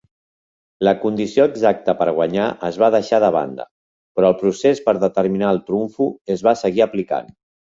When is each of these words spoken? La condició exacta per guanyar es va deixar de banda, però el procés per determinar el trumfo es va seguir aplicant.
La 0.87 0.93
condició 1.03 1.45
exacta 1.49 1.95
per 1.99 2.07
guanyar 2.19 2.47
es 2.69 2.79
va 2.85 2.89
deixar 2.97 3.19
de 3.25 3.29
banda, 3.37 3.67
però 4.17 4.33
el 4.33 4.39
procés 4.43 4.83
per 4.89 4.97
determinar 5.07 5.53
el 5.57 5.63
trumfo 5.69 6.09
es 6.39 6.47
va 6.49 6.57
seguir 6.65 6.87
aplicant. 6.91 7.33